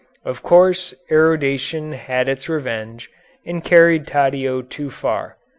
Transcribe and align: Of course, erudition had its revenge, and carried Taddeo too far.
Of 0.25 0.41
course, 0.41 0.95
erudition 1.11 1.91
had 1.91 2.27
its 2.27 2.49
revenge, 2.49 3.11
and 3.45 3.63
carried 3.63 4.07
Taddeo 4.07 4.63
too 4.63 4.89
far. 4.89 5.37